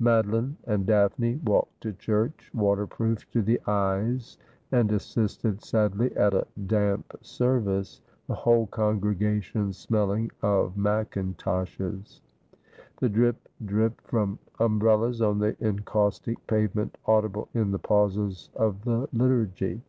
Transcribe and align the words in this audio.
Madeline 0.00 0.56
and 0.66 0.86
Daphne 0.86 1.36
walked 1.44 1.82
to 1.82 1.92
church, 1.92 2.50
waterproofed 2.54 3.30
to 3.32 3.42
the 3.42 3.60
eyes, 3.66 4.38
and 4.72 4.90
assisted 4.90 5.62
sadly 5.62 6.10
at 6.16 6.32
a 6.32 6.46
damp 6.64 7.12
service; 7.20 8.00
the 8.26 8.34
whole 8.34 8.66
congregation 8.68 9.74
smelling 9.74 10.30
of 10.40 10.74
macintoshes; 10.78 12.22
the 12.96 13.10
drip 13.10 13.46
drip 13.62 14.00
from 14.00 14.38
umbrellas 14.58 15.20
on 15.20 15.38
the 15.38 15.54
encaustic 15.60 16.38
pavement 16.46 16.96
audible 17.04 17.50
in 17.52 17.70
the 17.70 17.78
pauses 17.78 18.48
of 18.56 18.84
the 18.86 19.06
Liturgy. 19.12 19.82